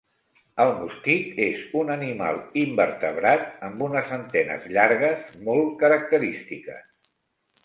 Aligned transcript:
El 0.63 0.69
mosquit 0.77 1.41
és 1.47 1.59
un 1.81 1.91
animal 1.95 2.39
invertebrat 2.61 3.45
amb 3.69 3.85
unes 3.89 4.11
antenes 4.19 4.67
llargues 4.73 5.37
molt 5.51 5.71
característiques. 5.85 6.83